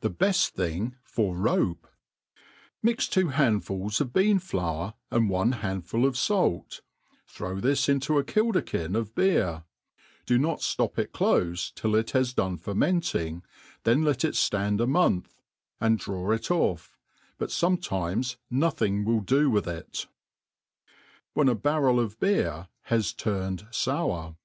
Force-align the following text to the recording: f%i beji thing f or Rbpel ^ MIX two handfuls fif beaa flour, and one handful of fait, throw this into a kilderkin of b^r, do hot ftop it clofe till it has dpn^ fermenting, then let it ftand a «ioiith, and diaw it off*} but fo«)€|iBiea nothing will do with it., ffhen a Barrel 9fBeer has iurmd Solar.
f%i 0.00 0.06
beji 0.08 0.50
thing 0.54 0.96
f 1.04 1.18
or 1.18 1.34
Rbpel 1.34 1.74
^ 1.74 1.76
MIX 2.80 3.08
two 3.08 3.28
handfuls 3.30 3.98
fif 3.98 4.06
beaa 4.06 4.40
flour, 4.40 4.94
and 5.10 5.28
one 5.28 5.50
handful 5.50 6.06
of 6.06 6.16
fait, 6.16 6.80
throw 7.26 7.58
this 7.58 7.88
into 7.88 8.18
a 8.20 8.24
kilderkin 8.24 8.94
of 8.94 9.16
b^r, 9.16 9.64
do 10.26 10.40
hot 10.46 10.60
ftop 10.60 10.96
it 10.96 11.12
clofe 11.12 11.74
till 11.74 11.96
it 11.96 12.12
has 12.12 12.34
dpn^ 12.34 12.60
fermenting, 12.60 13.42
then 13.82 14.02
let 14.04 14.24
it 14.24 14.34
ftand 14.34 14.78
a 14.80 14.86
«ioiith, 14.86 15.30
and 15.80 15.98
diaw 15.98 16.36
it 16.36 16.52
off*} 16.52 16.96
but 17.36 17.50
fo«)€|iBiea 17.50 18.36
nothing 18.48 19.04
will 19.04 19.20
do 19.22 19.50
with 19.50 19.66
it., 19.66 20.06
ffhen 21.36 21.50
a 21.50 21.56
Barrel 21.56 21.96
9fBeer 21.96 22.68
has 22.82 23.12
iurmd 23.12 23.74
Solar. 23.74 24.36